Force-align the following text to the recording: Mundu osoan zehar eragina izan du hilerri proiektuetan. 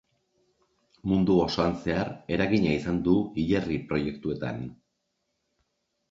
Mundu 1.09 1.33
osoan 1.41 1.75
zehar 1.83 2.07
eragina 2.37 2.71
izan 2.77 2.97
du 3.07 3.13
hilerri 3.41 3.77
proiektuetan. 3.91 4.63